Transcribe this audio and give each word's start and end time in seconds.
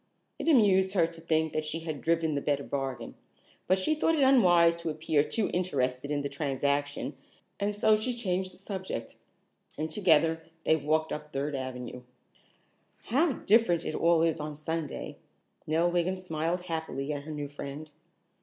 It 0.39 0.47
amused 0.47 0.93
her 0.93 1.05
to 1.05 1.21
think 1.21 1.53
that 1.53 1.63
she 1.63 1.81
had 1.81 2.01
driven 2.01 2.33
the 2.33 2.41
better 2.41 2.63
bargain, 2.63 3.13
but 3.67 3.77
she 3.77 3.93
thought 3.93 4.15
it 4.15 4.23
unwise 4.23 4.75
to 4.77 4.89
appear 4.89 5.23
too 5.23 5.51
interested 5.53 6.09
in 6.09 6.21
the 6.21 6.27
transaction, 6.27 7.15
and 7.59 7.75
so 7.75 7.95
she 7.95 8.15
changed 8.15 8.51
the 8.51 8.57
subject, 8.57 9.15
and 9.77 9.91
together 9.91 10.41
they 10.63 10.75
walked 10.75 11.13
up 11.13 11.31
Third 11.31 11.53
Avenue. 11.53 12.01
"How 13.03 13.33
different 13.33 13.85
it 13.85 13.93
all 13.93 14.23
is 14.23 14.39
on 14.39 14.57
Sunday," 14.57 15.19
Nell 15.67 15.91
Wiggin 15.91 16.17
smiled 16.17 16.61
happily 16.63 17.13
at 17.13 17.21
her 17.21 17.31
new 17.31 17.47
friend. 17.47 17.91